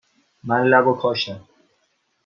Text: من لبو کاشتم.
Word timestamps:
من 0.43 0.61
لبو 0.69 0.93
کاشتم. 1.01 1.39